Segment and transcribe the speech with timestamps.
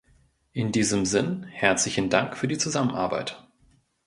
[0.53, 3.37] In diesem Sinn herzlichen Dank für die Zusammenarbeit.